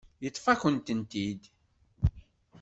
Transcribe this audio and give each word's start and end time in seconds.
Yeṭṭef-ak-tent-id. 0.23 1.41